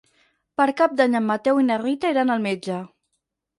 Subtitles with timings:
[0.61, 2.83] Per Cap d'Any en Mateu i na Rita iran al metge.